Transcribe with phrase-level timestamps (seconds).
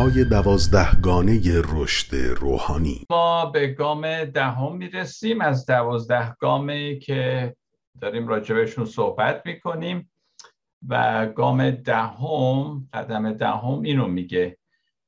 [0.00, 1.40] های دوازدهگانه
[1.72, 3.06] رشد روحانی.
[3.10, 5.40] ما به گام دهم می‌رسیم.
[5.40, 7.54] از دوازده گامی که
[8.00, 10.10] داریم راجبشون صحبت می‌کنیم
[10.88, 14.58] و گام دهم قدم دهم اینو میگه.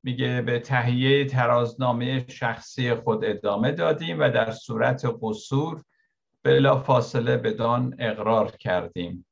[0.03, 5.83] میگه به تهیه ترازنامه شخصی خود ادامه دادیم و در صورت قصور
[6.43, 9.25] بلا فاصله بدان اقرار کردیم.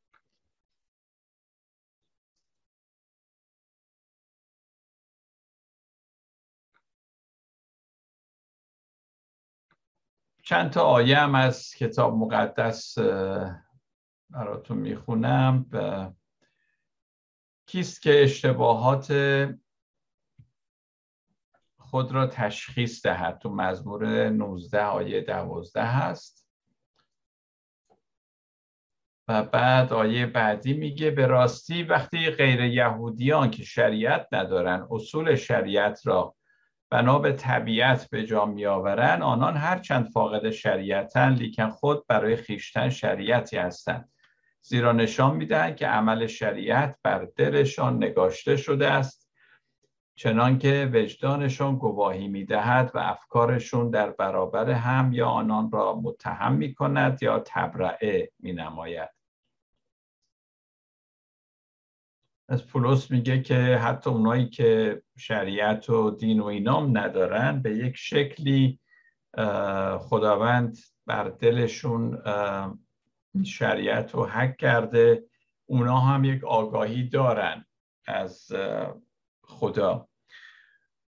[10.52, 12.98] چند تا آیه هم از کتاب مقدس
[14.30, 15.66] براتون می‌خونم.
[17.66, 19.14] کیست که اشتباهات
[21.78, 26.50] خود را تشخیص دهد؟ تو مزمور 19 آیه 12 هست.
[29.28, 36.08] و بعد آیه بعدی میگه به راستی وقتی غیر یهودیان که شریعت ندارن اصول شریعت
[36.08, 36.36] را
[36.92, 43.58] بنا به طبیعت به جا میآورند آنان هرچند فاقد شریعتن لیکن خود برای خیشتن شریعتی
[43.58, 44.10] هستند
[44.62, 49.32] زیرا نشان می‌دهند که عمل شریعت بر دلشان نگاشته شده است
[50.16, 56.74] چنان که وجدانشان گواهی می‌دهد و افکارشون در برابر هم یا آنان را متهم می
[56.74, 59.21] کند یا تبرعه می نماید.
[62.52, 67.96] از پولس میگه که حتی اونایی که شریعت و دین و اینام ندارن به یک
[67.98, 68.80] شکلی
[70.00, 72.22] خداوند بر دلشون
[73.44, 75.24] شریعت رو حک کرده.
[75.66, 77.66] اونا هم یک آگاهی دارن
[78.08, 78.52] از
[79.44, 80.08] خدا.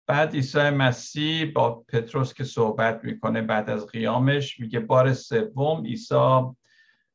[0.07, 6.41] بعد عیسی مسیح با پتروس که صحبت می‌کنه بعد از قیامش میگه بار سوم عیسی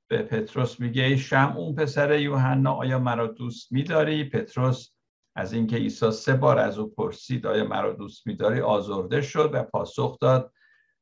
[0.09, 4.91] به پتروس میگه ای شم اون پسر یوحنا آیا مرا دوست میداری؟ پتروس
[5.35, 9.63] از اینکه عیسی سه بار از او پرسید آیا مرا دوست میداری؟ آزرده شد و
[9.63, 10.53] پاسخ داد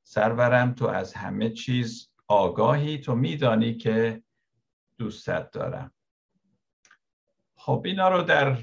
[0.03, 4.22] سرورم تو از همه چیز آگاهی تو میدانی که
[4.98, 5.91] دوستت دارم.
[7.56, 8.56] خب اینا رو در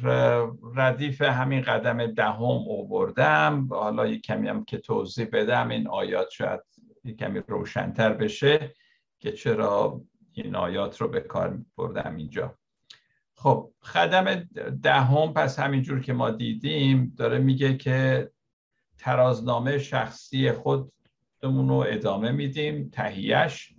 [0.76, 3.68] ردیف همین قدم دهم اووردم.
[3.72, 6.60] حالا یک کمی هم که توضیح بدم این آیات شاید
[7.04, 8.74] یک کمی روشنتر بشه
[9.20, 10.02] که چرا
[10.34, 12.58] این آیات رو به کار بردم اینجا.
[13.36, 14.36] خب خدم
[14.84, 18.32] دهم پس همینجور که ما دیدیم داره میگه که
[18.98, 23.74] ترازنامه شخصی خودمون رو ادامه میدیم تهیهش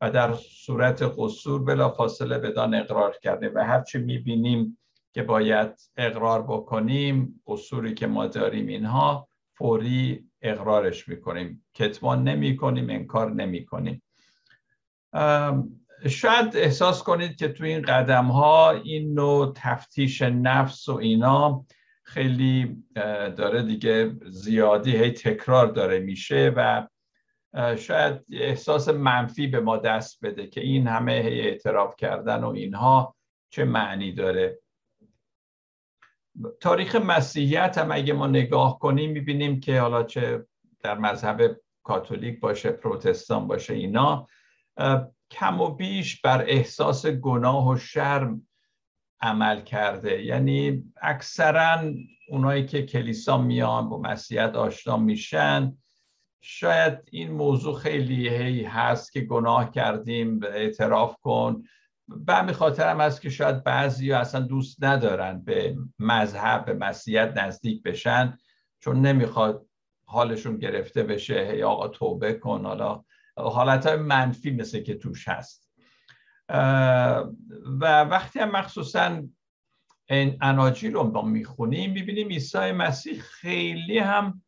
[0.00, 4.78] و در صورت قصور بلا فاصله بدان اقرار کرده و هرچی می‌بینیم
[5.12, 11.64] که باید اقرار بکنیم قصوری که ما داریم اینها فوری اقرارش می‌کنیم.
[11.74, 14.02] کتمان نمی کنیم انکار نمی کنیم
[16.06, 21.66] شاید احساس کنید که تو این قدم ها این نوع تفتیش نفس و اینا
[22.02, 22.84] خیلی
[23.36, 26.88] داره دیگه زیادی هی تکرار داره میشه و
[27.76, 33.16] شاید احساس منفی به ما دست بده که این همه اعتراف کردن و اینها
[33.50, 34.58] چه معنی داره.
[36.60, 40.46] تاریخ مسیحیت هم اگه ما نگاه کنیم می‌بینیم که حالا چه
[40.80, 44.26] در مذهب کاتولیک باشه پروتستان باشه اینا
[45.30, 48.48] کم و بیش بر احساس گناه و شرم
[49.20, 50.24] عمل کرده.
[50.24, 51.92] یعنی اکثرا
[52.28, 55.76] اونایی که کلیسا میان با مسیحیت آشنا میشن
[56.40, 61.62] شاید این موضوع خیلی هی هست که گناه کردیم اعتراف کن.
[62.08, 67.32] به همین خاطر هم هست که شاید بعضی اصلا دوست ندارن به مذهب به مسیحیت
[67.36, 68.38] نزدیک بشن
[68.80, 69.66] چون نمی‌خواد
[70.04, 73.04] حالشون گرفته بشه هی آقا توبه کن حالا
[73.38, 75.68] حالت های منفی مثل که توش هست.
[77.80, 79.22] و وقتی هم مخصوصا
[80.10, 84.42] این اناجیل رو ما می‌خونیم می‌بینیم عیسی مسیح خیلی هم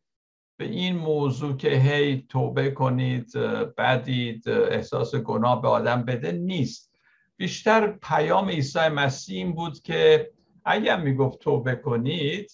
[0.57, 3.33] به این موضوع که هی توبه کنید
[3.77, 6.91] بدید احساس گناه به آدم بده نیست.
[7.37, 10.31] بیشتر پیام عیسی مسیح این بود که
[10.65, 12.51] اگر می‌گفت توبه کنید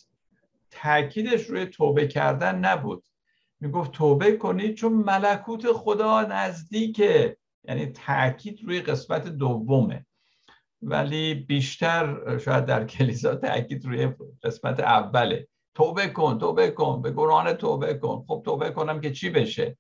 [0.72, 3.04] تاکیدش روی توبه کردن نبود.
[3.60, 7.38] می‌گفت توبه کنید چون ملکوت خدا نزدیکه.
[7.64, 10.06] یعنی تاکید روی قسمت دومه.
[10.82, 14.10] ولی بیشتر شاید در کلیسا تاکید روی
[14.44, 15.48] قسمت اوله.
[15.76, 18.24] توبه کن توبه کن به گناه توبه کن.
[18.28, 19.78] خب توبه کنم که چی بشه؟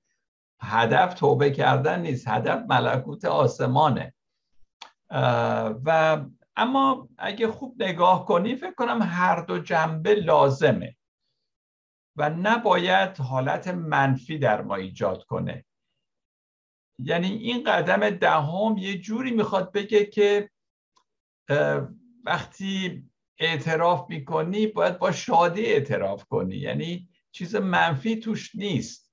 [0.61, 4.13] هدف توبه کردن نیست هدف ملکوت آسمانه.
[5.85, 6.21] و
[6.55, 10.96] اما اگه خوب نگاه کنی فکر کنم هر دو جنبه لازمه.
[12.17, 15.65] و نباید حالت منفی در ما ایجاد کنه.
[16.99, 20.49] یعنی این قدم دهم یه جوری می‌خواد بگه که
[22.23, 23.03] وقتی
[23.37, 26.55] اعتراف می‌کنی باید با شادی اعتراف کنی.
[26.55, 29.07] یعنی چیز منفی توش نیست.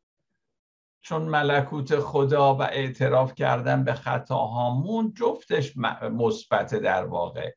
[1.02, 5.76] چون ملکوت خدا و اعتراف کردن به خطاهامون جفتش
[6.12, 7.52] مثبت در واقع.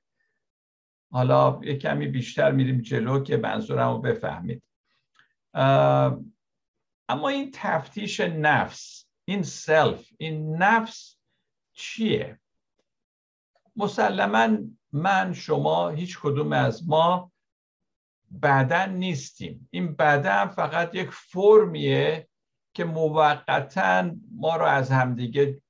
[1.12, 4.64] حالا یه کمی بیشتر میریم جلو که منظورم رو بفهمید.
[7.10, 11.18] اما این تفتیش نفس این سلف این نفس
[11.74, 12.40] چیه؟
[13.76, 14.58] مسلما
[14.92, 17.32] من شما هیچ کدوم از ما
[18.44, 19.70] بدن نیستیم.
[19.72, 22.28] این بدن فقط یک فرمیه
[22.74, 25.62] که موقتا ما رو از همدیگه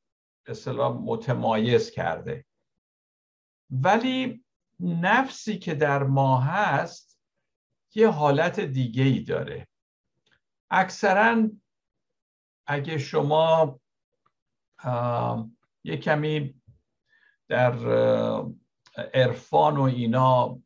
[0.43, 0.53] به
[0.89, 2.45] متمایز کرده.
[3.69, 4.43] ولی
[4.79, 7.19] نفسی که در ما هست
[7.95, 9.67] یه حالت دیگه ای داره.
[10.71, 11.49] اکثرا
[12.67, 13.79] اگه شما
[15.83, 16.61] یه کمی
[17.47, 17.73] در
[19.13, 20.59] عرفان و اینا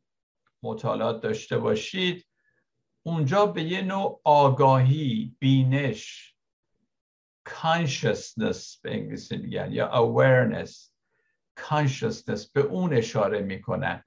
[0.62, 2.26] مطالعات داشته باشید
[3.02, 6.34] اونجا به یه نوع آگاهی بینش
[7.48, 10.70] consciousness به انگلیسی میگن یا awareness
[11.60, 14.04] consciousness به اون اشاره می‌کنن.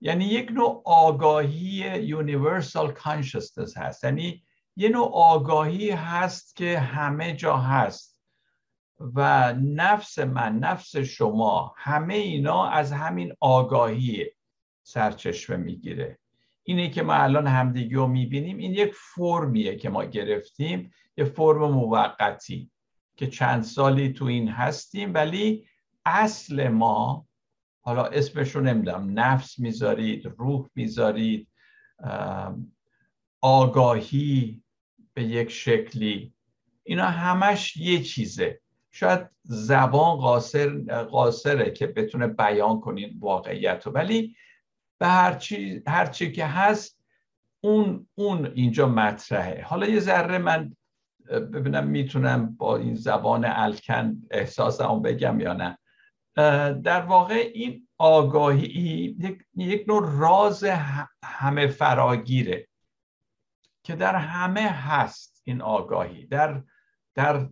[0.00, 4.04] یعنی یک نوع آگاهی universal consciousness هست.
[4.04, 4.44] یعنی
[4.80, 8.20] یه نوع آگاهی هست که همه جا هست.
[9.14, 14.26] و نفس من نفس شما همه اینا از همین آگاهی
[14.82, 16.18] سرچشمه می‌گیره.
[16.62, 21.70] اینه که ما الان همدیگه رو می‌بینیم این یک فرمیه که ما گرفتیم یه فرم
[21.70, 22.70] موقتی
[23.16, 25.66] که چند سالی تو این هستیم ولی
[26.04, 27.26] اصل ما
[27.80, 31.48] حالا اسمش رو نمی‌دونم نفس می‌ذارید روح می‌ذارید
[33.40, 34.62] آگاهی
[35.20, 36.34] به یک شکلی.
[36.82, 38.60] اینا همش یه چیزه.
[38.90, 40.68] شاید زبان قاصر
[41.02, 44.36] قاصره که بتونه بیان کنین واقعیت رو ولی
[44.98, 47.00] به هر چی, هر چی که هست
[47.60, 49.62] اون اون اینجا مطرحه.
[49.62, 50.76] حالا یه ذره من
[51.30, 55.78] ببینم می‌تونم با این زبان الکن احساسمو بگم یا نه.
[56.72, 59.16] در واقع این آگاهی
[59.56, 60.64] یک نوع راز
[61.24, 62.68] همه فراگیره.
[63.90, 66.62] که در همه هست این آگاهی در
[67.14, 67.48] در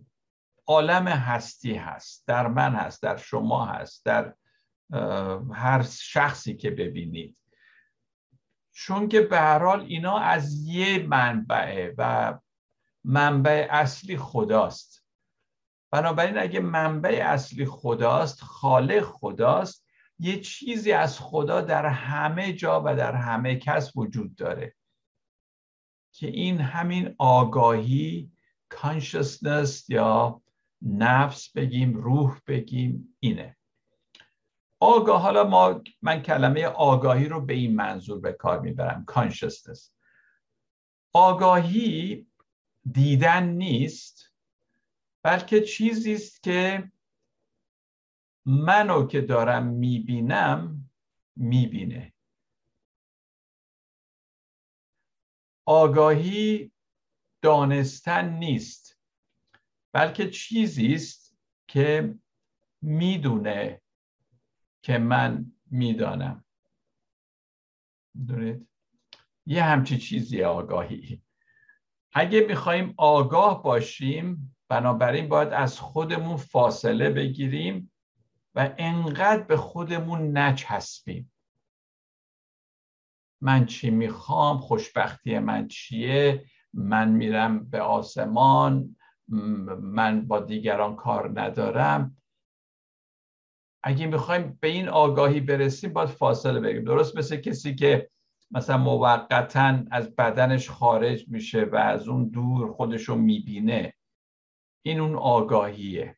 [0.67, 4.35] عالم هستی هست در من هست در شما هست در
[5.53, 7.37] هر شخصی که ببینید.
[8.71, 12.33] چون که به هر حال اینا از یه منبعه و
[13.03, 15.05] منبع اصلی خداست.
[15.91, 19.85] بنابراین اگه منبع اصلی خداست خالق خداست
[20.19, 24.75] یه چیزی از خدا در همه جا و در همه کس وجود داره.
[26.19, 28.31] که این همین آگاهی
[28.73, 30.41] consciousness یا
[30.81, 33.57] نفس بگیم روح بگیم اینه.
[34.79, 39.91] آگاه حالا ما من کلمه آگاهی رو به این منظور به کار می‌برم consciousness.
[41.13, 42.27] آگاهی
[42.91, 44.33] دیدن نیست
[45.23, 46.91] بلکه چیزی است که
[48.45, 50.89] منو که دارم می‌بینم
[51.35, 52.13] می‌بینه.
[55.69, 56.71] آگاهی
[57.41, 58.97] دانستن نیست
[59.93, 61.37] بلکه چیزی است
[61.67, 62.15] که
[62.81, 63.81] می‌دونه
[64.81, 66.45] که من می‌دانم.
[68.27, 68.67] دونید
[69.45, 71.21] یه همچی چیزی آگاهی.
[72.13, 77.91] اگه می‌خوایم آگاه باشیم بنابراین باید از خودمون فاصله بگیریم
[78.55, 81.31] و انقدر به خودمون نچسبیم.
[83.41, 88.95] من چی می‌خوام؟ خوشبختی من چیه؟ من میرم به آسمان
[89.79, 92.17] من با دیگران کار ندارم.
[93.83, 96.83] اگه می‌خوایم به این آگاهی برسیم باید فاصله بگیریم.
[96.83, 98.09] درست مثل کسی که
[98.51, 103.93] مثلا موقتا از بدنش خارج میشه و از اون دور خودشو می‌بینه.
[104.85, 106.17] این اون آگاهیه.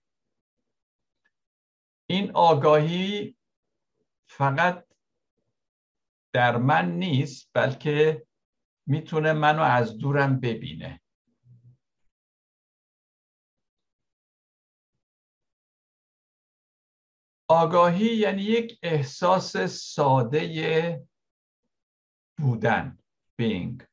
[2.09, 3.35] این آگاهی
[4.25, 4.85] فقط
[6.33, 8.25] در من نیست بلکه
[8.87, 11.01] می‌تونه منو از دورم ببینه.
[17.47, 21.07] آگاهی یعنی یک احساس ساده
[22.37, 22.97] بودن
[23.41, 23.83] being.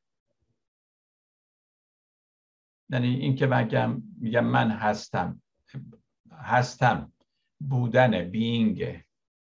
[2.91, 5.43] یعنی این که من میگم من هستم
[6.33, 7.13] هستم
[7.61, 9.05] بودن بینگ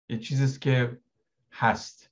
[0.08, 1.00] یه چیزیست که
[1.52, 2.07] هست.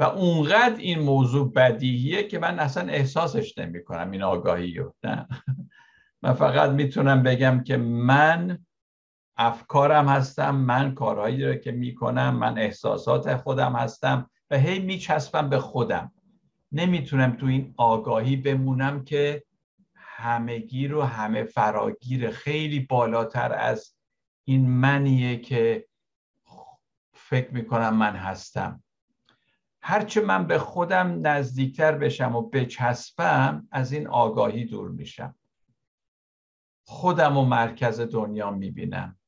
[0.00, 5.28] و اونقدر این موضوع بدیهیه که من اصلا احساسش نمی کنم این آگاهی رو نه.
[6.22, 8.58] من فقط می‌تونم بگم که من
[9.36, 15.58] افکارم هستم من کارهایی رو که می‌کنم من احساسات خودم هستم و هی میچسبم به
[15.58, 16.12] خودم.
[16.72, 19.44] نمی‌تونم تو این آگاهی بمونم که
[19.94, 23.94] همگی رو همه فراگیر خیلی بالاتر از
[24.44, 25.86] این منیه که
[27.14, 28.82] فکر می‌کنم من هستم.
[29.82, 35.34] هرچه من به خودم نزدیکتر بشم و بچسبم از این آگاهی دور میشم.
[36.86, 39.18] خودم و مرکز دنیا می‌بینم.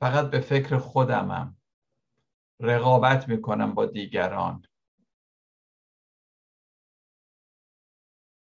[0.00, 1.56] فقط به فکر خودمم
[2.60, 4.62] رقابت می‌کنم با دیگران.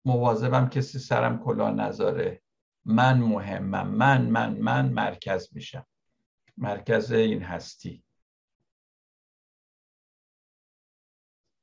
[0.05, 2.43] مواظبم کسی سرم کلا نذاره.
[2.85, 3.89] من مهمم.
[3.89, 5.87] من من من مرکز میشم.
[6.57, 8.05] مرکز این هستی.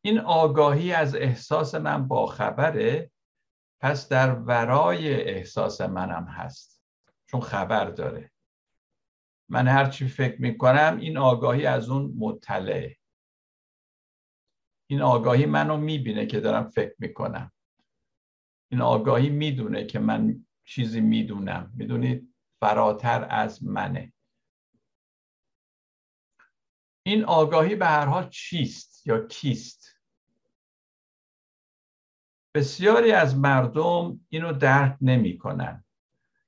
[0.01, 3.11] این آگاهی از احساس من با خبره
[3.81, 6.81] پس در ورای احساس منم هست.
[7.25, 8.31] چون خبر داره.
[9.49, 12.97] من هرچی فکر می‌کنم این آگاهی از اون مطلعه.
[14.89, 17.51] این آگاهی منو می‌بینه که دارم فکر می‌کنم.
[18.71, 21.73] این آگاهی می‌دونه که من چیزی می‌دونم.
[21.75, 24.13] می‌دونید؟ فراتر از منه.
[27.05, 29.78] این آگاهی به هر حال چیست یا کیست؟
[32.53, 35.85] بسیاری از مردم اینو درک نمی‌کنن.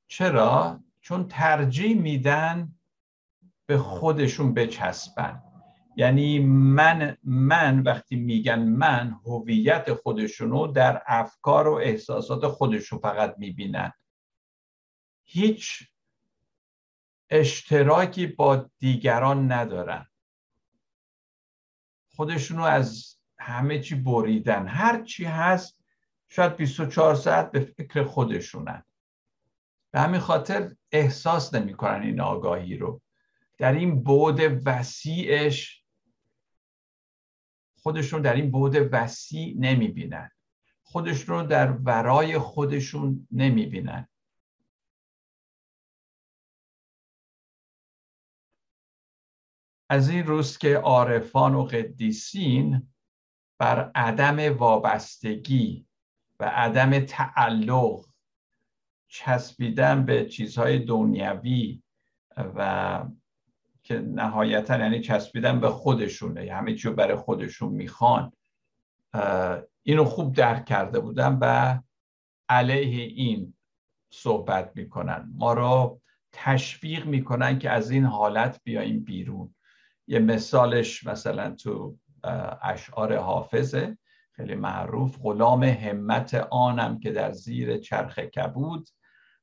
[0.07, 2.75] چرا؟ چون ترجیح میدن
[3.65, 5.43] به خودشون بچسبن.
[5.95, 13.93] یعنی من من وقتی میگن من هویت خودشونو در افکار و احساسات خودشون فقط می‌بینن.
[15.23, 15.83] هیچ
[17.29, 20.07] اشتراکی با دیگران ندارن.
[22.15, 24.67] خودشونو از همه چی بریدن.
[24.67, 25.80] هر چی هست
[26.33, 28.83] شاید 24 ساعت به فکر خودشونن.
[29.91, 33.01] به همین خاطر احساس نمی‌کنن این آگاهی رو.
[33.57, 35.83] در این بعد وسیعش
[37.77, 40.31] خودشون در این بعد وسیع نمی‌بینن.
[40.81, 44.07] خودشون رو در ورای خودشون نمی‌بینن.
[49.89, 52.93] از این روز که عارفان و قدیسین
[53.57, 55.87] بر عدم وابستگی
[56.41, 58.05] و عدم تعلق
[59.07, 61.81] چسبیدن به چیزهای دنیوی
[62.55, 63.03] و
[63.83, 68.31] که نهایتا یعنی چسبیدن به خودشونه همه چیو برای خودشون می‌خوان.
[69.83, 71.79] اینو خوب درک کرده بودن و
[72.49, 73.53] علیه این
[74.13, 75.31] صحبت می‌کنن.
[75.35, 79.55] ما رو تشویق می‌کنن که از این حالت بیایم بیرون.
[80.07, 81.97] یه مثالش مثلا تو
[82.61, 83.97] اشعار حافظه.
[84.31, 85.17] خیلی معروف.
[85.23, 88.89] غلام همت آنم که در زیر چرخ کبود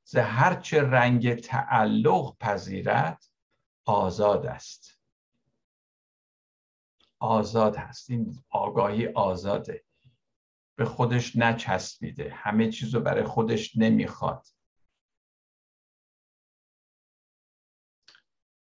[0.03, 3.23] ز هرچه رنگ تعلق پذیرد
[3.85, 4.99] آزاد است.
[7.19, 9.85] آزاد هست این آگاهی آزاده.
[10.75, 12.33] به خودش نچسبیده.
[12.33, 14.47] همه چیز رو برای خودش نمی‌خواد.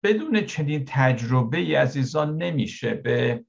[0.02, 3.45] بدون چنین تجربه عزیزان نمیشه به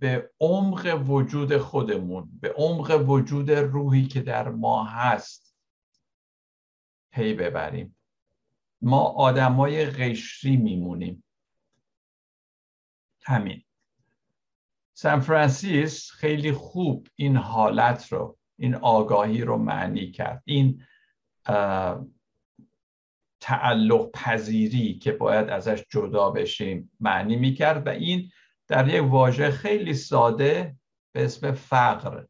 [0.00, 5.56] به عمق وجود خودمون به عمق وجود روحی که در ما هست
[7.12, 7.96] پی ببریم.
[8.82, 11.24] ما آدمای قشری میمونیم.
[13.22, 13.62] همین.
[14.92, 20.42] سان فرانسیس خیلی خوب این حالت رو این آگاهی رو معنی کرد.
[20.44, 20.86] این
[23.40, 28.30] تعلق پذیری که باید ازش جدا بشیم معنی می‌کرد و این
[28.70, 30.76] در یک واژه خیلی ساده
[31.12, 32.24] به اسم فقر.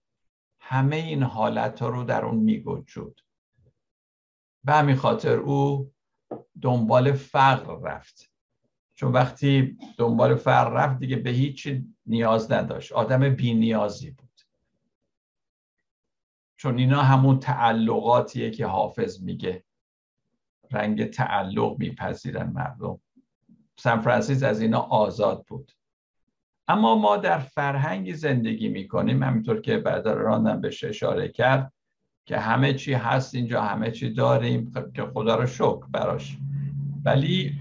[0.61, 3.25] همه این حالت ها رو در اون میگوجود
[4.65, 5.93] به همین خاطر او
[6.63, 8.31] دنبال فقر رفت.
[8.95, 11.69] چون وقتی دنبال فقر رفت دیگه به هیچ
[12.07, 12.93] نیاز نداشت.
[12.93, 14.41] آدم بی نیازی بود.
[16.57, 19.65] چون اینا همون تعلقاتیه که حافظ میگه.
[20.71, 23.01] رنگ تعلق میپذیرن مردم.
[23.79, 25.73] سان فرانسیس از اینا آزاد بود.
[26.71, 31.73] اما ما در فرهنگی زندگی می‌کنیم همینطور که بعد راندم بهش اشاره کرد
[32.27, 36.37] که همه چی هست اینجا همه چی داریم خب که خدا رو شکر براش.
[37.05, 37.59] ولی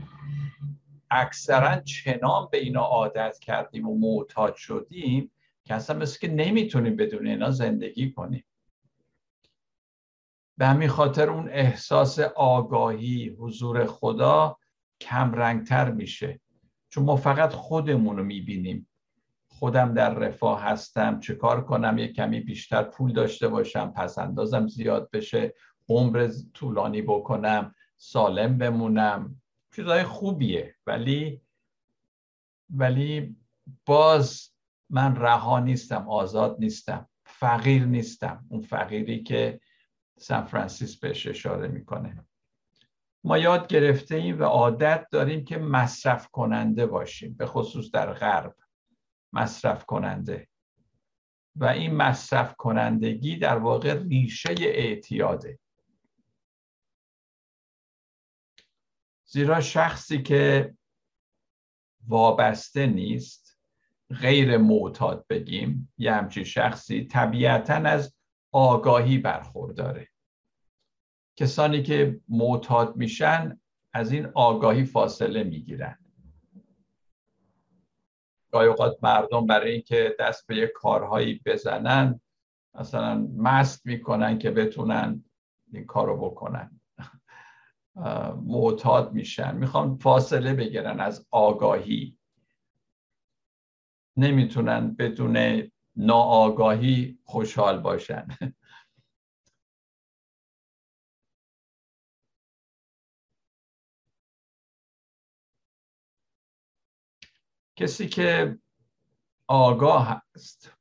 [1.11, 5.31] اکثرا چنان به اینا عادت کردیم و معتاد شدیم
[5.63, 8.45] که اصلا مثل که نمی‌تونیم بدون اینا زندگی کنیم.
[10.57, 14.57] به همین خاطر اون احساس آگاهی حضور خدا
[15.01, 16.39] کم رنگتر میشه.
[16.89, 18.85] چون ما فقط خودمون رو می‌بینیم.
[19.59, 24.67] خودم در رفاه هستم چه کار کنم؟ یه کمی بیشتر پول داشته باشم پس اندازم
[24.67, 25.53] زیاد بشه
[25.89, 29.41] عمر طولانی بکنم سالم بمونم.
[29.75, 31.41] چیزهای خوبیه ولی
[32.69, 33.35] ولی
[33.85, 34.49] باز
[34.89, 38.45] من رها نیستم آزاد نیستم فقیر نیستم.
[38.49, 39.59] اون فقیری که
[40.19, 42.25] سان فرانسیس بهش اشاره می‌کنه.
[43.23, 48.55] ما یاد گرفته ایم و عادت داریم که مصرف کننده باشیم به خصوص در غرب.
[49.33, 50.48] مصرف کننده.
[51.55, 55.59] و این مصرف کنندگی در واقع ریشه اعتیاده.
[59.25, 60.74] زیرا شخصی که
[62.07, 63.59] وابسته نیست
[64.09, 68.15] غیر معتاد بگیم یه همچین شخصی طبیعتا از
[68.51, 70.07] آگاهی برخورداره.
[71.36, 73.62] کسانی که معتاد میشن
[73.93, 75.99] از این آگاهی فاصله می‌گیرن.
[78.51, 82.20] گاهی اوقات مردم برای اینکه دست به یک کارهایی بزنن
[82.79, 85.24] مثلا مست می‌کنن که بتونن
[85.74, 86.82] این کارو بکنن.
[88.46, 89.56] معتاد میشن.
[89.56, 92.18] می‌خوان فاصله بگیرن از آگاهی.
[94.18, 95.63] نمی‌تونن بدون
[95.96, 98.27] ناآگاهی خوشحال باشن.
[107.79, 108.57] کسی که
[109.48, 110.74] آگاه هست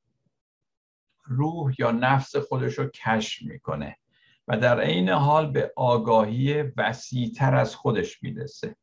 [1.25, 3.97] روح یا نفس خودش رو کشف می‌کنه
[4.49, 8.77] و در عین حال به آگاهی وسیعتر از خودش می‌رسه.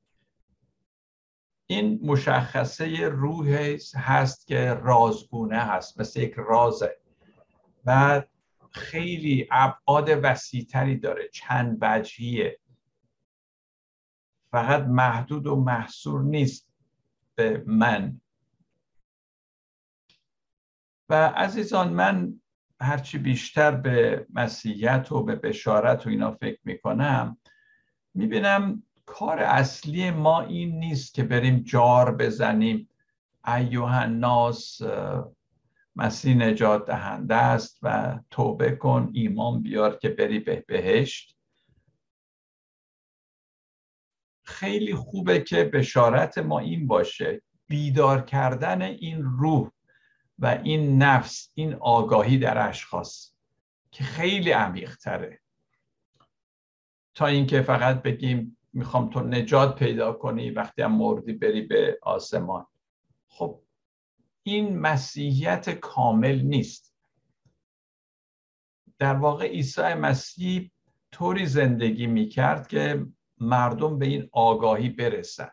[1.67, 6.97] این مشخصه روح هست که رازگونه هست مثل یک رازه
[7.85, 8.23] و
[8.71, 12.59] خیلی ابعاد وسیعتری داره چند وجهیه.
[14.51, 16.74] فقط محدود و محصور نیست.
[17.35, 18.21] به من.
[21.09, 22.41] و عزیزان من
[22.81, 27.37] هرچی بیشتر به مسیحیت و به بشارت و اینا فکر می‌کنم
[28.13, 32.89] می‌بینم کار اصلی ما این نیست که بریم جار بزنیم.
[33.47, 34.81] ایوه ناس
[35.95, 41.34] مسیح نجات دهنده است و توبه کن ایمان بیار که بری به بهشت
[44.45, 49.71] خیلی خوبه که بشارت ما این باشه بیدار کردن این روح
[50.39, 53.31] و این نفس این آگاهی در اشخاص
[53.91, 55.41] که خیلی عمیق تره
[57.15, 62.65] تا اینکه فقط بگیم می‌خوام تو نجات پیدا کنی وقتی هم مردی بری به آسمان.
[63.27, 63.61] خب
[64.43, 66.95] این مسیحیت کامل نیست.
[68.99, 70.71] در واقع عیسی مسیح
[71.11, 73.05] طوری زندگی می‌کرد که
[73.37, 75.49] مردم به این آگاهی برسن.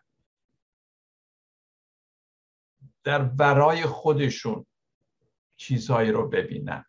[3.05, 4.67] در برای خودشون
[5.57, 6.85] چیزهایی رو ببینن.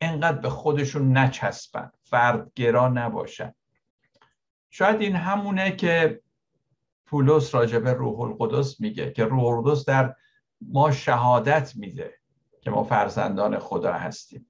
[0.00, 1.92] انقدر به خودشون نچسبن.
[2.02, 3.54] فردگرا نباشن.
[4.70, 6.22] شاید این همونه که
[7.06, 10.16] پولس راجب روح القدس میگه که روح القدس در
[10.60, 12.18] ما شهادت میده
[12.60, 14.46] که ما فرزندان خدا هستیم.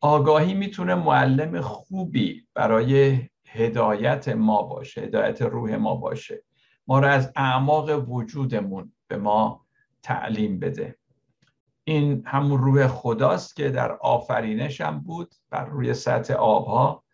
[0.00, 6.44] آگاهی می‌تونه معلم خوبی برای هدایت ما باشه هدایت روح ما باشه.
[6.86, 9.66] ما رو از اعماق وجودمون به ما
[10.02, 10.96] تعلیم بده.
[11.84, 17.04] این همون روح خداست که در آفرینش هم بود بر روی سطح آبها.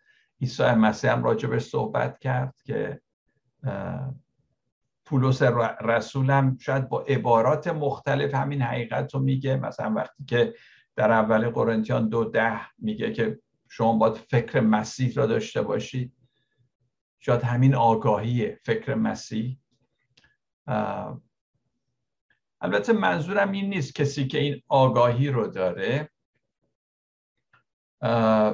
[0.41, 3.01] عیسی مسیح هم راجبش صحبت کرد که
[5.05, 5.41] پولس
[5.81, 9.57] رسولم شاید با عبارات مختلف همین حقیقت رو میگه.
[9.57, 10.53] مثلا وقتی که
[10.95, 16.13] در اول قرنتیان دو ده میگه که شما باید فکر مسیح را داشته باشید
[17.19, 19.57] شاید همین آگاهی فکر مسیح.
[22.61, 26.09] البته منظورم این نیست کسی که این آگاهی رو داره.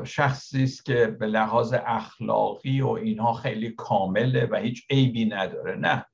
[0.04, 5.76] شخصی است که به لحاظ اخلاقی و اینها خیلی کامله و هیچ عیبی نداره.
[5.76, 6.06] نه.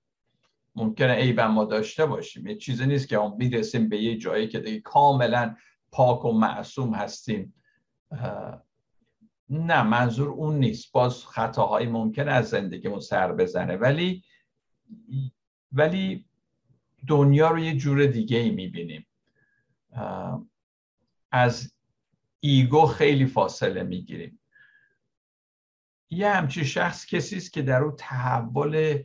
[0.76, 2.48] ممکنه عیب ما داشته باشیم.
[2.48, 5.56] یه چیزی نیست که اون می‌رسیم به یه جایی که دیگه کاملا
[5.92, 7.54] پاک و معصوم هستیم.
[9.52, 10.92] نه منظور اون نیست.
[10.92, 13.76] باز خطاهایی ممکن از زندگیمون سر بزنه.
[13.76, 14.24] ولی
[15.72, 16.26] ولی
[17.08, 19.08] دنیا رو یه جور دیگه ای می‌بینیم
[21.32, 21.74] از
[22.40, 24.40] ایگو خیلی فاصله می‌گیریم.
[26.10, 29.04] یه همچی شخص کسی است که در او تحول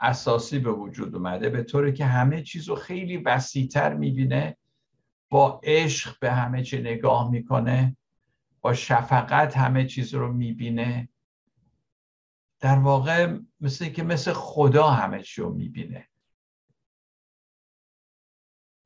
[0.00, 4.56] اساسی به وجود اومده به طوری که همه چیز رو خیلی وسیعتر می‌بینه
[5.30, 7.96] با عشق به همه چی نگاه می‌کنه.
[8.74, 11.08] شفقت همه چیز رو می‌بینه.
[12.60, 16.08] در واقع مثل که مثل خدا همه چی رو می‌بینه.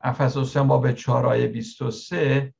[0.01, 2.55] افسوس با به چارای 23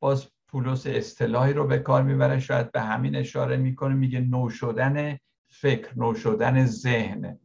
[0.00, 5.18] باز پولس اصطلاحی رو به کار می‌بره شاید به همین اشاره می‌کنه میگه نو شدن
[5.48, 7.40] فکر نو شدن ذهن.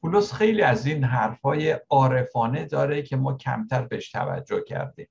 [0.00, 5.08] پولس خیلی از این حرفهای عارفانه داره که ما کمتر بهش توجه کردیم.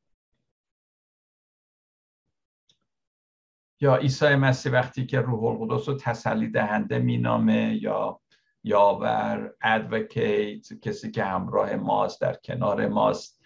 [3.81, 8.19] یا عیسی مسیح وقتی که روح القدس رو تسلی دهنده مینامه یا
[8.63, 13.41] یاور ادوکیت کسی که همراه ماست در کنار ماست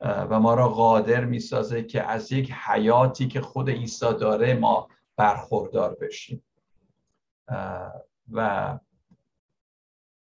[0.00, 5.96] و ما را قادر می‌سازه که از یک حیاتی که خود عیسی داره ما برخوردار
[6.00, 6.44] بشیم.
[8.32, 8.78] و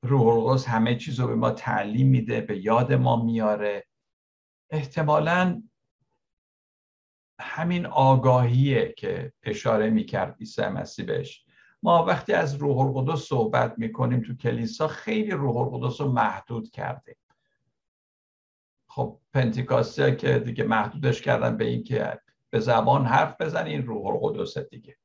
[0.03, 3.87] روح القدس همه چیز رو به ما تعلیم میده به یاد ما میاره.
[4.71, 5.62] احتمالا
[7.40, 11.45] همین آگاهیه که اشاره می‌کرد عیسی مسیح بهش.
[11.83, 17.16] ما وقتی از روح القدس صحبت می‌کنیم تو کلیسا خیلی روح القدس رو محدود کردیم.
[18.88, 24.07] خب پنتیکاستی که دیگه محدودش کردن به این که به زبان حرف بزن این روح
[24.07, 24.97] القدس دیگه.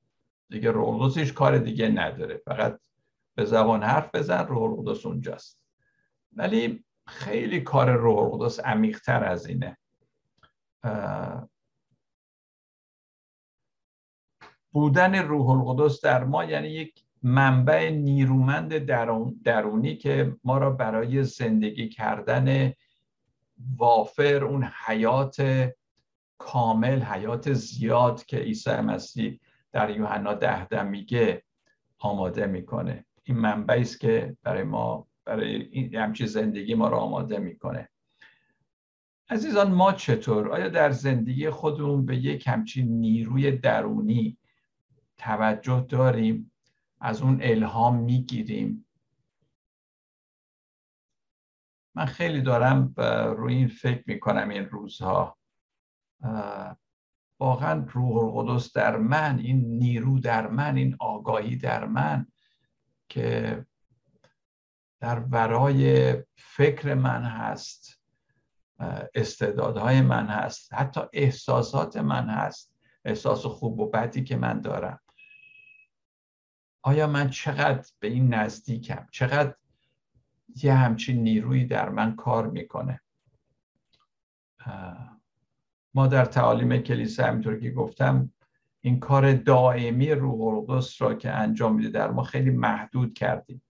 [0.49, 2.37] دیگه روح القدس هیچ کار دیگه نداره.
[2.37, 2.79] فقط
[3.35, 5.59] به زبان حرف بزن روح القدس اونجاست.
[6.33, 9.77] ولی خیلی کار روح القدس عمیقتر از اینه.
[14.77, 18.77] بودن روح القدس در ما یعنی یک منبع نیرومند
[19.43, 22.73] درونی که ما را برای زندگی کردن
[23.77, 25.69] وافر اون حیات
[26.37, 29.39] کامل حیات زیاد که عیسی مسیح
[29.71, 31.43] در یوحنا ده میگه
[31.99, 33.05] آماده می‌کنه.
[33.23, 37.89] این منبعی است که برای ما برای این همچی زندگی ما را آماده می‌کنه.
[39.29, 44.37] عزیزان ما چطور؟ آیا در زندگی خودمون به یک همچین نیروی درونی
[45.17, 46.51] توجه داریم
[46.99, 48.85] از اون الهام می‌گیریم.
[51.95, 52.93] من خیلی دارم
[53.37, 55.37] روی این فکر می‌کنم این روزها.
[57.39, 62.27] واقعا روح القدس در من این نیرو در من این آگاهی در من
[63.09, 63.65] که
[64.99, 68.01] در ورای فکر من هست
[69.15, 72.73] استعدادهای من هست حتی احساسات من هست
[73.05, 74.99] احساس خوب و بدی که من دارم.
[76.87, 79.55] آیا من چقدر به این نزدیکم؟ چقدر
[80.63, 83.01] یه همچین نیرویی در من کار می‌کنه؟
[85.93, 88.33] ما در تعالیم کلیسا همینطور که گفتم
[88.81, 93.61] این کار دائمی روح القدس را که انجام میده در ما خیلی محدود کردیم.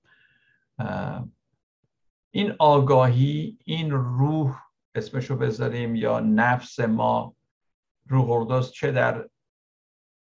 [2.32, 4.64] این آگاهی این روح
[4.96, 7.36] اسمشو بذاریم یا نفس ما
[8.08, 9.30] روح القدس چه در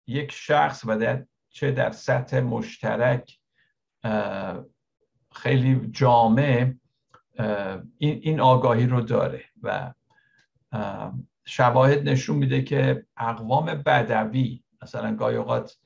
[0.07, 3.39] یک شخص و در چه در سطح مشترک
[5.33, 6.73] خیلی جامع
[7.99, 9.93] این آگاهی رو داره و
[11.45, 15.77] شواهد نشون میده که اقوام بدوی مثلا گاهی اوقات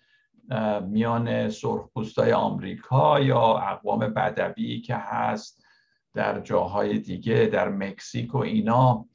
[0.82, 5.64] میان سرخپوستای آمریکا یا اقوام بدوی که هست
[6.14, 9.06] در جاهای دیگه در مکزیک و اینا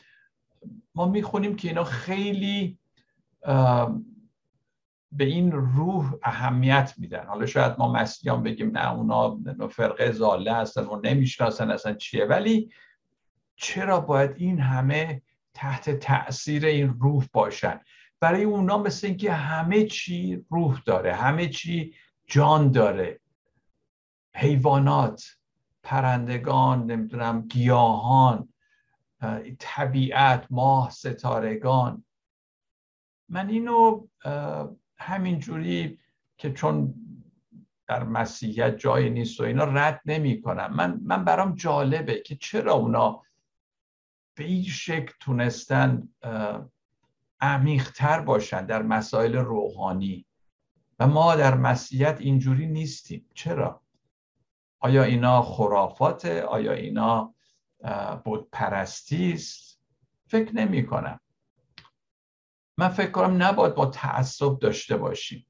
[0.96, 2.78] ما می‌خونیم که اینا خیلی
[5.18, 7.26] به این روح اهمیت میدن.
[7.26, 12.26] حالا شاید ما مسیحیان بگیم نه اونا فرقه زاله هستن و نمی‌شناسن اصلا چیه.
[12.26, 12.72] ولی
[13.56, 15.22] چرا باید این همه
[15.54, 17.80] تحت تاثیر این روح باشن؟
[18.20, 21.94] برای اونا مثل اینکه همه چی روح داره همه چی
[22.28, 23.20] جان داره.
[24.36, 25.38] حیوانات
[25.84, 28.50] پرندگان نمی‌دونم گیاهان
[29.60, 32.06] طبیعت ماه ستارگان.
[33.30, 34.08] من اینو
[34.98, 36.00] همینجوری
[36.38, 36.94] که چون
[37.88, 42.74] در مسیحیت جایی نیست و اینا رد نمی کنم من, من برام جالبه که چرا
[42.74, 43.22] اونا
[44.36, 46.10] به این شکل تونستن
[47.42, 50.26] عمیقتر باشن در مسائل روحانی
[51.00, 53.82] و ما در مسیحیت اینجوری نیستیم چرا؟
[54.80, 57.36] آیا اینا خرافاته؟ آیا اینا
[58.26, 59.40] بود پرستی؟
[60.28, 61.20] فکر نمی کنم
[62.78, 65.48] من فکر کنم نباید با تعصب داشته باشیم.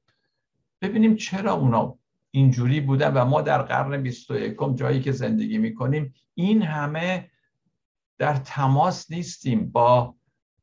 [0.82, 2.00] ببینیم چرا اونا
[2.32, 7.32] اینجوری بودن و ما در قرن 21 جایی که زندگی می‌کنیم این همه
[8.18, 10.16] در تماس نیستیم با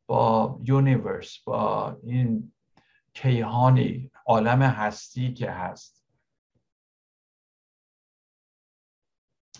[0.06, 2.52] با یونیورس با این
[3.14, 6.04] کیهانی عالم هستی که هست.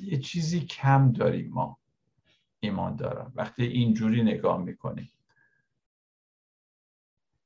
[0.01, 1.79] یه چیزی کم داریم ما
[2.61, 3.33] ایمان دارم.
[3.35, 5.13] وقتی اینجوری نگاه می‌کنیم.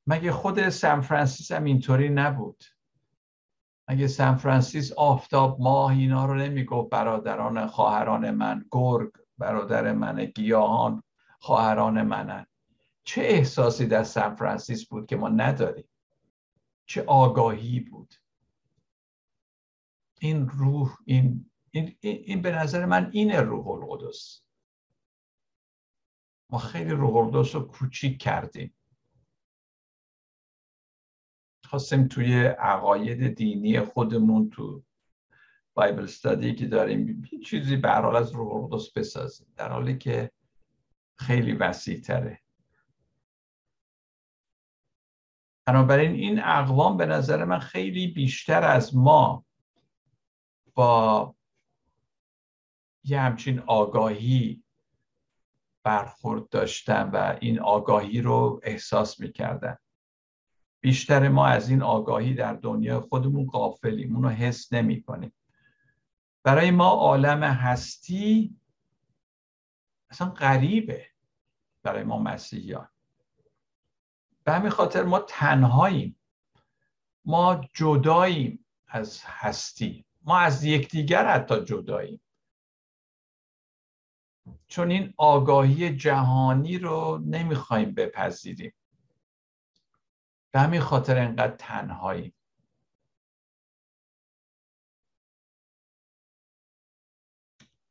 [0.06, 2.64] مگه خود سان فرانسیس هم اینطوری نبود؟
[3.88, 11.02] مگه سان فرانسیس آفتاب ماه اینا رو نمی‌گفت برادران خواهران من گرگ برادر من گیاهان
[11.38, 12.46] خواهران منن؟
[13.04, 15.88] چه احساسی در سان فرانسیس بود که ما نداریم؟
[16.86, 18.14] چه آگاهی بود؟
[20.20, 24.42] این روح این این, این به نظر من اینه روح القدس.
[26.50, 28.74] ما خیلی روح القدس رو کوچیک کردیم.
[31.74, 34.82] خواستیم توی عقاید دینی خودمون تو
[35.74, 40.30] بایبل استادی که داریم چیزی به از روح القدس بسازیم در حالی که
[41.18, 42.40] خیلی وسیع تره
[45.66, 49.44] بنابراین این اقوام به نظر من خیلی بیشتر از ما
[50.74, 51.34] با
[53.04, 54.62] یه همچین آگاهی
[55.82, 59.76] برخورد داشتن و این آگاهی رو احساس می‌کردن.
[60.84, 65.32] بیشتر ما از این آگاهی در دنیا خودمون قافلیم اونو حس نمی کنیم
[66.42, 68.56] برای ما عالم هستی
[70.10, 71.06] اصلا غریبه
[71.82, 72.88] برای ما مسیحیان.
[74.44, 76.20] به همین خاطر ما تنهاییم.
[77.24, 80.04] ما جداییم از هستی.
[80.22, 82.20] ما از یکدیگر حتی جداییم.
[84.66, 88.72] چون این آگاهی جهانی رو نمی‌خوایم بپذیریم.
[90.54, 92.34] به همین خاطر انقدر تنهاییم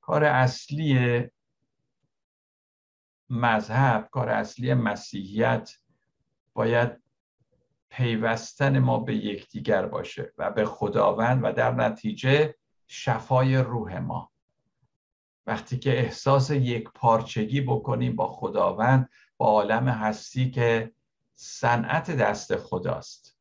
[0.01, 1.23] کار اصلی
[3.29, 5.71] مذهب کار اصلی مسیحیت
[6.53, 7.03] باید
[7.89, 12.55] پیوستن ما به یکدیگر باشه و به خداوند و در نتیجه
[12.87, 14.31] شفای روح ما.
[15.45, 20.93] وقتی که احساس یک پارچگی بکنیم با خداوند با عالم هستی که
[21.35, 23.37] صنعت دست خداست.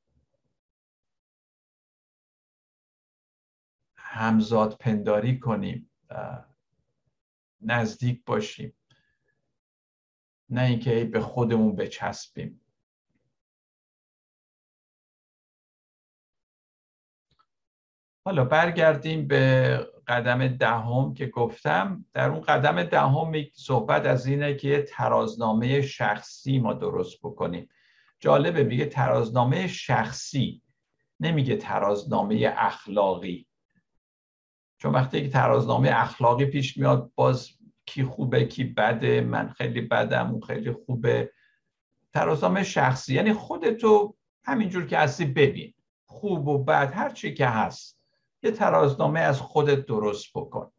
[3.96, 5.90] همزاد پنداری کنیم.
[7.60, 8.74] نزدیک باشیم.
[10.50, 12.60] نه اینکه به خودمون بچسبیم.
[18.24, 19.76] حالا برگردیم به
[20.06, 22.04] قدم دهم که گفتم.
[22.12, 27.68] در اون قدم دهم صحبت از اینه که ترازنامه شخصی ما درست بکنیم.
[28.22, 30.62] جالبه میگه ترازنامه شخصی
[31.20, 33.46] نمیگه ترازنامه اخلاقی.
[34.78, 37.48] چون وقتی که ترازنامه اخلاقی پیش میاد باز
[37.86, 41.32] کی خوبه کی بده من خیلی بدم اون خیلی خوبه.
[42.12, 45.74] ترازنامه شخصی یعنی خودتو همینجور که هستی ببین.
[46.04, 47.98] خوب و بد هر چی که هست.
[48.42, 50.72] یه ترازنامه از خودت درست بکن.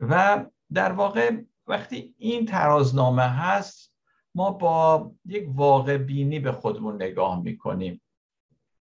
[0.00, 3.89] و در واقع وقتی این ترازنامه هست
[4.34, 8.00] ما با یک واقع بینی به خودمون نگاه می‌کنیم.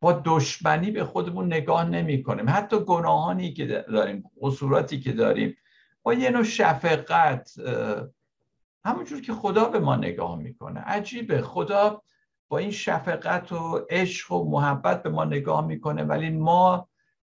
[0.00, 5.56] با دشمنی به خودمون نگاه نمی کنیم حتی گناهانی که داریم قصوراتی که داریم
[6.02, 7.52] با یه نوع شفقت
[8.84, 10.80] همونجور که خدا به ما نگاه می‌کنه.
[10.80, 11.42] عجیبه.
[11.42, 12.02] خدا
[12.48, 16.88] با این شفقت و عشق و محبت به ما نگاه می‌کنه ولی ما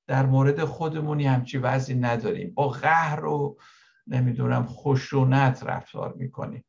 [0.06, 2.54] در مورد خودمونی همچی وضعی نداریم.
[2.54, 3.58] با قهر و
[4.06, 6.64] نمی‌دونم خشونت رفتار می‌کنیم.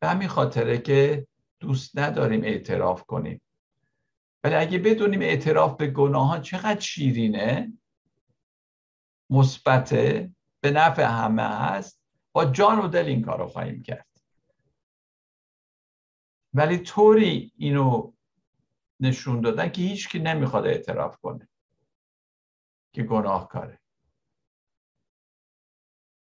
[0.00, 1.26] به همین خاطره که
[1.60, 3.40] دوست نداریم اعتراف کنیم.
[4.44, 7.72] ولی اگه بدونیم اعتراف به گناهان چقدر شیرینه
[9.30, 12.00] مثبته به نفع همه هست
[12.32, 14.06] با جان و دل این کار رو خواهیم کرد.
[16.54, 18.12] ولی طوری اینو
[19.00, 21.48] نشون دادن که هیچکی نمی‌خواد اعتراف کنه
[22.92, 23.79] که گناهکاره.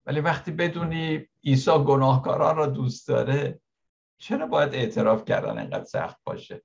[0.05, 3.61] ولی وقتی بدونی عیسی گناهکاران را دوست داره
[4.17, 6.63] چرا باید اعتراف کردن انقدر سخت باشه؟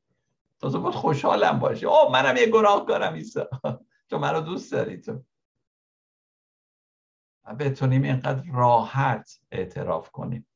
[0.61, 1.89] تازه باید خوشحالم باشه.
[1.89, 3.41] آه منم یه گناهکارم عیسی.
[4.11, 5.25] تو منو دوست داری تو.
[7.59, 10.47] بتونیم اینقدر راحت اعتراف کنیم.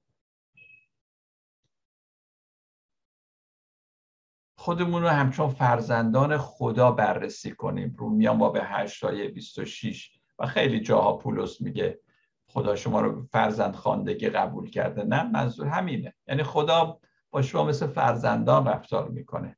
[4.58, 7.94] خودمون رو همچون فرزندان خدا بررسی کنیم.
[7.98, 12.00] رومیان با به 8 آیه 26 و خیلی جاها پولس میگه
[12.52, 15.04] خدا شما رو فرزند خواندگی قبول کرده.
[15.04, 16.14] نه منظور همینه.
[16.28, 19.56] یعنی خدا با شما مثل فرزندان رفتار می‌کنه.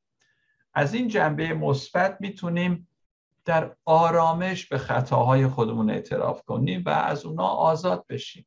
[0.75, 2.89] از این جنبه مثبت می‌تونیم
[3.45, 8.47] در آرامش به خطاهای خودمون اعتراف کنیم و از اونا آزاد بشیم.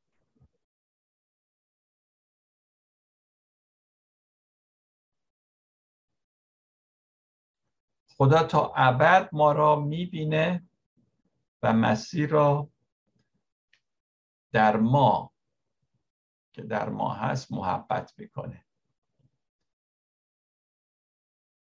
[8.18, 10.64] خدا تا ابد ما را می‌بینه
[11.64, 12.70] و مسیر را
[14.56, 15.34] در ما
[16.54, 18.66] که در ما هست محبت می‌کنه.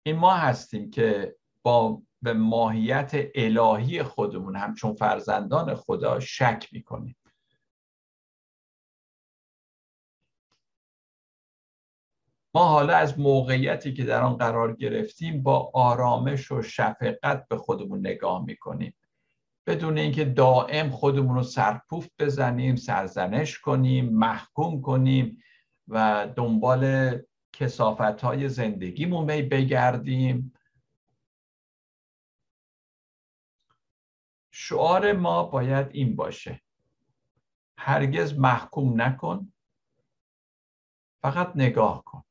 [0.05, 7.17] این ما هستیم که با به ماهیت الهی خودمون همچون فرزندان خدا شک می‌کنیم.
[12.53, 17.99] ما حالا از موقعیتی که در آن قرار گرفتیم با آرامش و شفقت به خودمون
[17.99, 18.93] نگاه می‌کنیم.
[19.67, 25.43] بدون اینکه دائم خودمون رو سرپوف بزنیم سرزنش کنیم محکوم کنیم
[25.87, 27.11] و دنبال
[27.53, 30.53] کسافت های زندگیمون بگردیم.
[34.51, 36.61] شعار ما باید این باشه.
[37.77, 39.53] هرگز محکوم نکن.
[41.21, 42.23] فقط نگاه کن.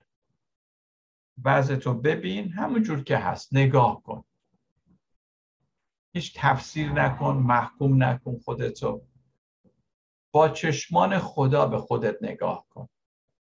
[1.45, 2.53] وضع ببین.
[2.53, 4.25] همونجور که هست نگاه کن.
[6.17, 9.03] هیچ تفسیر نکن محکوم نکن خودتو.
[10.33, 12.89] با چشمان خدا به خودت نگاه کن.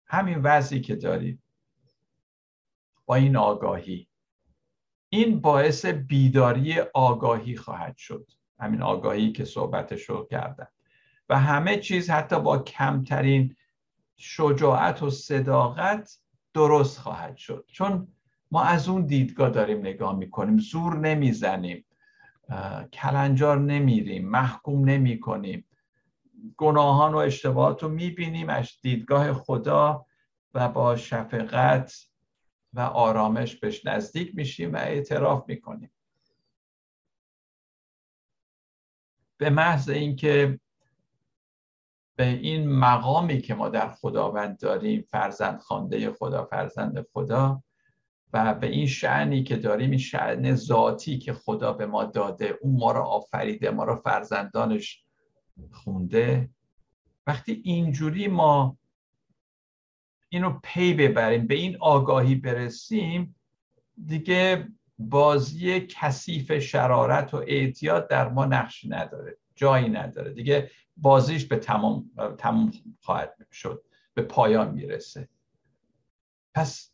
[0.05, 1.39] همین وضعی که داری.
[3.05, 4.07] با این آگاهی.
[5.09, 8.27] این باعث بیداری آگاهی خواهد شد.
[8.59, 10.67] همین آگاهی که صحبتش رو کردن
[11.29, 13.55] و همه چیز حتی با کمترین
[14.17, 16.19] شجاعت و صداقت
[16.53, 17.65] درست خواهد شد.
[17.67, 18.07] چون
[18.51, 20.57] ما از اون دیدگاه داریم نگاه می‌کنیم.
[20.57, 21.85] زور نمی‌زنیم.
[22.93, 25.67] کلنجار نمیریم محکوم نمی کنیم
[26.57, 30.05] گناهان و اشتباهات رو می‌بینیم از دیدگاه خدا
[30.53, 31.93] و با شفقت
[32.73, 35.91] و آرامش بهش نزدیک میشیم و اعتراف می‌کنیم.
[39.37, 40.59] به محض اینکه
[42.15, 47.63] به این مقامی که ما در خداوند داریم فرزند خانده خدا فرزند خدا
[48.33, 52.79] و به این شعنی که داریم این شعن ذاتی که خدا به ما داده اون
[52.79, 55.03] ما رو آفریده ما رو فرزندانش
[55.71, 56.49] خونده.
[57.27, 58.77] وقتی اینجوری ما
[60.29, 63.35] اینو پی ببریم به این آگاهی برسیم
[64.05, 64.67] دیگه
[64.99, 70.33] بازی کثیف شرارت و اعتیاد در ما نقش نداره جایی نداره.
[70.33, 75.29] دیگه بازیش به تمام, تمام خواهد شد به پایان می‌رسه.
[76.53, 76.90] پس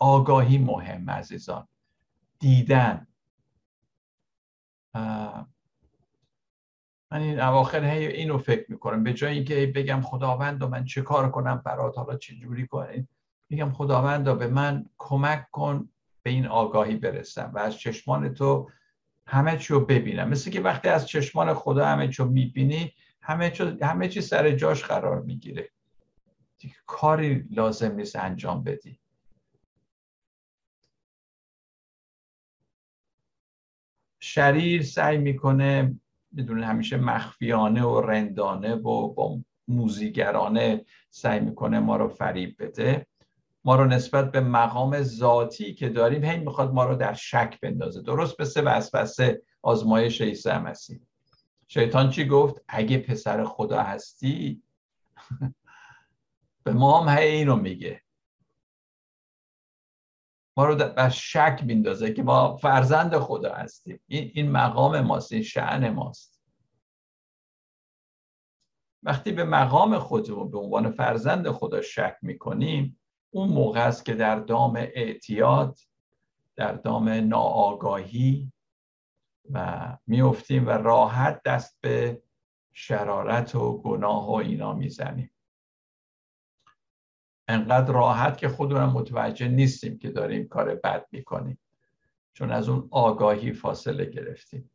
[0.00, 1.68] آگاهی مهم عزیزان.
[2.38, 3.06] دیدن.
[7.12, 9.02] من این اواخر هی اینو فکر می‌کنم.
[9.04, 13.08] به جای اینکه بگم خداوند و من چه کار کنم برات حالا چه جوری کنم
[13.48, 15.88] میگم خداوند به من کمک کن
[16.22, 18.70] به این آگاهی برسم و از چشمان تو
[19.26, 20.28] همه چی رو ببینم.
[20.28, 24.84] مثل که وقتی از چشمان خدا همه چی می‌بینی همه چی, همه چی سر جاش
[24.84, 25.70] قرار می‌گیره.
[26.58, 28.99] دیگه کاری لازم نیست انجام بدی.
[34.20, 35.94] شریر سعی می‌کنه
[36.32, 43.06] می‌دونه همیشه مخفیانه و رندانه و با موزیگرانه سعی می‌کنه ما رو فریب بده.
[43.64, 48.02] ما رو نسبت به مقام ذاتی که داریم هی می‌خواد ما رو در شک بندازه.
[48.02, 51.00] درست مثل وسوسه آزمایش عیسی مسیح.
[51.68, 54.62] شیطان چی گفت؟ اگه پسر خدا هستی
[56.64, 58.02] به ما هم هی اینو میگه.
[60.64, 64.00] رو در شک میندازه که ما فرزند خدا هستیم.
[64.06, 66.40] این, این مقام ماست این شعن ماست.
[69.02, 74.36] وقتی به مقام خودمون به عنوان فرزند خدا شک می‌کنیم اون موقع است که در
[74.36, 75.78] دام اعتیاد
[76.56, 78.52] در دام ناآگاهی
[79.50, 82.22] و میفتیم و راحت دست به
[82.72, 85.30] شرارت و گناه و اینا می‌زنیم.
[87.50, 91.58] انقدر راحت که خودمون متوجه نیستیم که داریم کار بد می‌کنیم.
[92.32, 94.70] چون از اون آگاهی فاصله گرفتیم.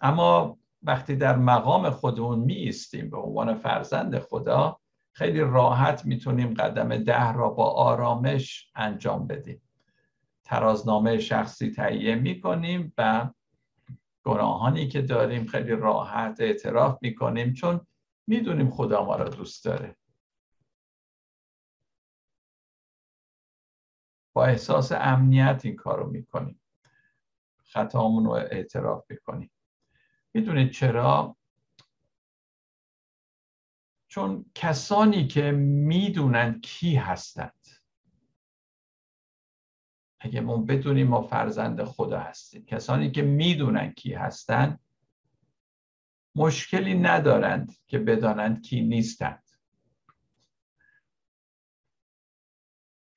[0.00, 4.80] اما وقتی در مقام خودمون می ایستیم به عنوان فرزند خدا
[5.12, 9.62] خیلی راحت می‌تونیم قدم ده را با آرامش انجام بدیم.
[10.44, 13.30] ترازنامه شخصی تهیه می‌کنیم و
[14.24, 17.80] گناهانی که داریم خیلی راحت اعتراف می‌کنیم چون
[18.26, 19.96] می‌دونیم خدا ما را دوست داره.
[24.32, 26.60] با احساس امنیت این کار رو می‌کنیم.
[27.64, 29.50] خطامون رو اعتراف می‌کنیم
[30.34, 31.36] می‌دونید چرا؟
[34.08, 37.66] چون کسانی که می‌دونن کی هستند.
[40.20, 42.64] اگه ما بدونیم ما فرزند خدا هستیم.
[42.64, 44.80] کسانی که می‌دونن کی هستند
[46.34, 49.41] مشکلی ندارند که بدانند کی نیستند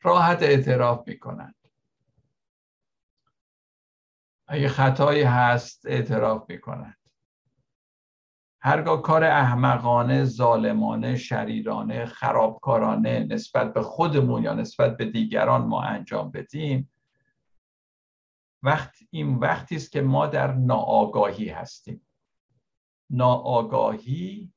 [0.05, 1.55] راحت اعتراف می‌کنند.
[4.47, 6.97] اگه خطایی هست اعتراف می‌کنند.
[8.61, 16.31] هرگاه کار احمقانه، ظالمانه، شریرانه، خرابکارانه نسبت به خودمون یا نسبت به دیگران ما انجام
[16.31, 16.91] بدیم
[18.63, 22.07] وقت این وقتی است که ما در ناآگاهی هستیم.
[23.09, 24.53] ناآگاهی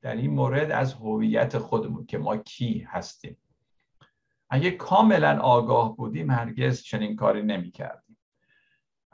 [0.00, 3.36] در این مورد از هویت خودمون که ما کی هستیم.
[4.50, 8.04] اگه کاملا آگاه بودیم هرگز چنین کاری نمی کردیم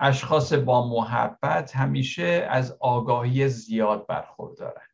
[0.03, 4.87] اشخاص با محبت همیشه از آگاهی زیاد برخوردارن.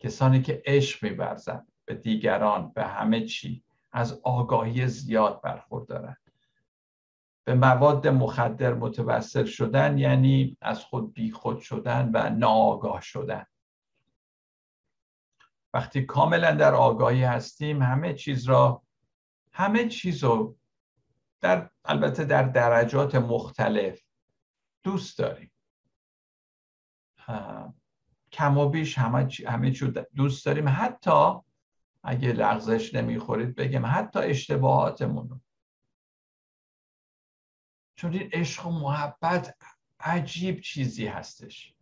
[0.00, 6.16] کسانی که عشق میورزن به دیگران به همه چی از آگاهی زیاد برخوردارن.
[7.44, 13.46] به مواد مخدر متوسل شدن یعنی از خود بیخود شدن و ناآگاه شدن.
[15.74, 18.82] وقتی کاملا در آگاهی هستیم همه چیز را
[19.58, 20.56] همه چیز رو
[21.40, 24.02] در البته در درجات مختلف
[24.82, 25.52] دوست داریم.
[28.32, 30.68] کم و بیش همه, همه چیز دوست داریم.
[30.68, 31.32] حتی
[32.02, 35.40] اگه لغزش نمی‌خورید بگم حتی اشتباهاتمون
[37.94, 39.56] چون این عشق و محبت
[40.00, 41.74] عجیب چیزی هستش.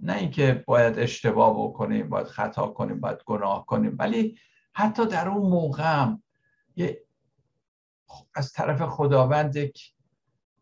[0.00, 4.38] نه اینکه باید اشتباه بکنیم باید خطا کنیم باید گناه کنیم ولی
[4.74, 6.14] حتی در اون موقع
[6.80, 7.04] یه
[8.34, 9.56] از طرف خداوند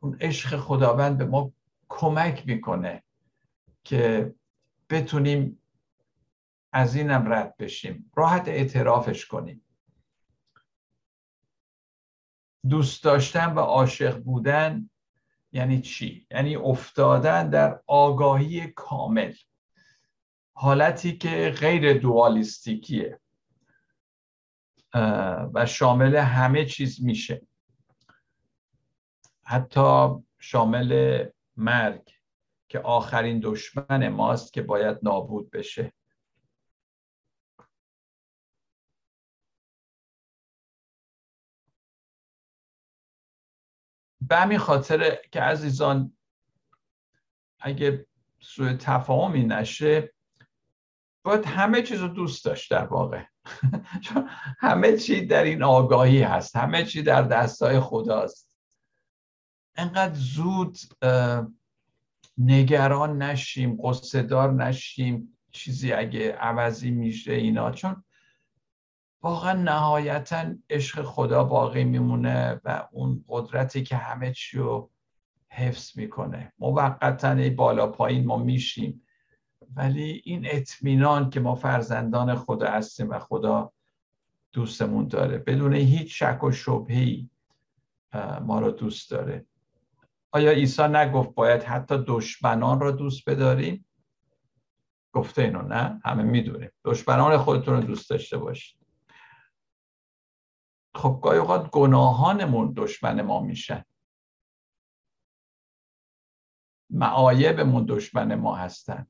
[0.01, 1.53] اون عشق خداوند به ما
[1.89, 3.03] کمک می‌کنه
[3.85, 4.35] که
[4.91, 5.63] بتونیم
[6.73, 8.11] از اینم رد بشیم.
[8.17, 9.65] راحت اعترافش کنیم.
[12.69, 14.91] دوست داشتن و عاشق بودن
[15.53, 19.35] یعنی چی؟ یعنی افتادن در آگاهی کامل.
[20.53, 23.21] حالتی که غیر دوالیستیکیه.
[25.55, 27.47] و شامل همه چیز میشه.
[29.45, 30.09] حتی
[30.39, 31.25] شامل
[31.57, 32.11] مرگ
[32.69, 35.93] که آخرین دشمن ماست که باید نابود بشه.
[44.21, 46.17] به همین خاطر که عزیزان
[47.61, 48.07] اگه
[48.41, 50.15] سوء تفاهمی نشه
[51.23, 53.25] باید همه چیز رو دوست داشت در واقع.
[54.05, 54.29] چون
[54.59, 58.57] همه چی در این آگاهی هست همه چی در دستای خداست.
[59.77, 60.79] انقدر زود
[62.39, 68.05] نگران نشیم قصدار نشیم چیزی اگه عوضی میشه اینا چون
[69.23, 74.91] واقعا نهایتا عشق خدا باقی میمونه و اون قدرتی که همه چی رو
[75.51, 76.53] حفظ می‌کنه.
[76.59, 79.03] موقتا بالا پایین ما میشیم.
[79.75, 83.73] ولی این اطمینان که ما فرزندان خدا هستیم و خدا
[84.53, 87.31] دوستمون داره بدون هیچ شک و شبهی
[88.41, 89.47] ما رو دوست داره.
[90.33, 93.85] آیا عیسی نگفت باید حتی دشمنان را دوست بداریم؟
[95.13, 96.71] گفته اینو نه همه می‌دونیم.
[96.85, 98.79] دشمنان خودتون رو دوست داشته باشید.
[100.95, 103.85] خب گاهی اوقات گناهانمون دشمن ما میشن
[106.91, 109.07] معایبمون دشمن ما هستن.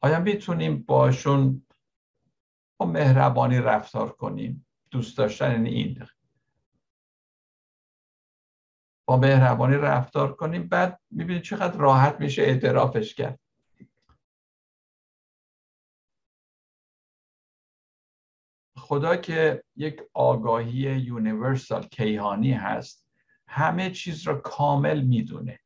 [0.00, 1.66] آیا می‌تونیم باشون
[2.80, 6.06] با مهربانی رفتار کنیم؟ دوست داشتن یعنی این.
[9.06, 13.40] با مهربانی رفتار کنیم بعد می‌بینید چقدر راحت میشه اعترافش کرد.
[18.76, 23.06] خدا که یک آگاهی یونیورسال کیهانی هست
[23.46, 25.60] همه چیز رو کامل می‌دونه.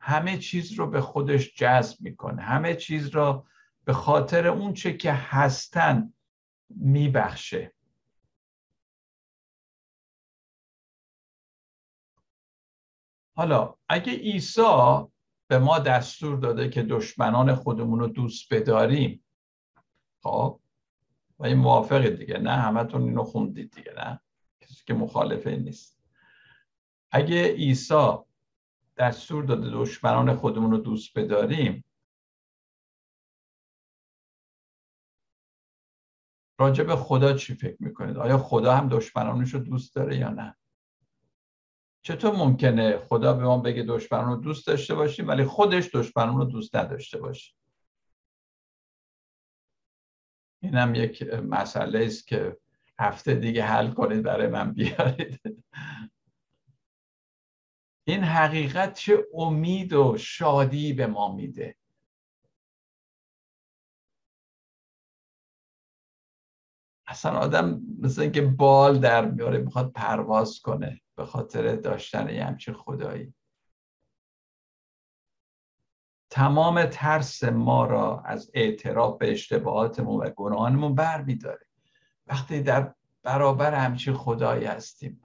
[0.00, 2.42] همه چیز رو به خودش جذب می‌کنه.
[2.42, 3.46] همه چیز رو
[3.86, 6.12] به خاطر اون چه که هستن
[6.70, 7.72] میبخشه.
[13.36, 15.02] حالا اگه عیسی
[15.48, 19.24] به ما دستور داده که دشمنان خودمون رو دوست بداریم
[20.22, 20.60] خب
[21.38, 24.20] و این موافق دیگه نه همتون اینو خوندید دیگه نه؟
[24.60, 26.00] کسی که مخالفه نیست.
[27.10, 28.12] اگه عیسی
[28.96, 31.84] دستور داده دشمنان خودمون رو دوست بداریم
[36.58, 40.56] راجع به خدا چی فکر می‌کنید؟ آیا خدا هم دشمنانش رو دوست داره یا نه؟
[42.02, 46.44] چطور ممکنه خدا به ما بگه دشمنان رو دوست داشته باشیم ولی خودش دشمنان رو
[46.44, 47.54] دوست نداشته باشه؟
[50.62, 52.56] این هم یک مسئله است که
[52.98, 55.40] هفته دیگه حل کنید برای من بیارید.
[58.08, 61.76] این حقیقت چه امید و شادی به ما میده؟
[67.06, 72.74] اصلا آدم مثل اینکه بال در میاره می‌خواد پرواز کنه به خاطر داشتن یه همچین
[72.74, 73.34] خدایی.
[76.30, 81.66] تمام ترس ما را از اعتراف به اشتباهاتمون و گناهانمون بر میداره.
[82.26, 85.22] وقتی در برابر همچین خدایی هستیم.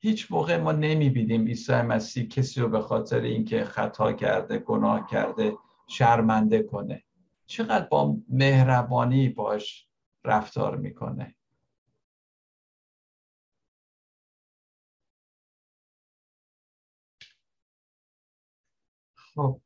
[0.00, 5.56] هیچ موقع ما نمی‌بینیم عیسی مسیح کسی رو به خاطر اینکه خطا کرده گناه کرده
[5.86, 7.04] شرمنده کنه.
[7.48, 9.88] چقدر با مهربانی باش
[10.24, 11.34] رفتار می‌کنه؟
[19.16, 19.60] خب.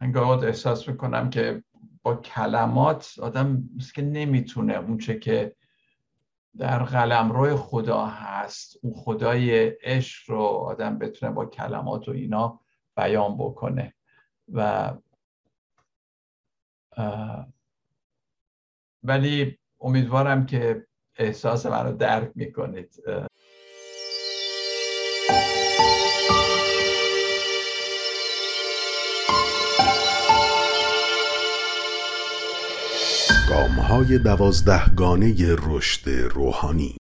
[0.00, 1.64] انگار احساس می‌کنم که
[2.02, 5.56] با کلمات آدم مثل که نمی‌تونه اونچه که
[6.58, 12.60] در قلم روی خدا هست اون خدای عشق رو آدم بتونه با کلمات و اینا
[12.96, 13.94] بیان بکنه.
[14.52, 14.92] و
[19.02, 20.86] ولی امیدوارم که
[21.16, 23.02] احساس من رو درک می‌کنید.
[33.48, 36.96] گام های دوازده گانه رشد روحانی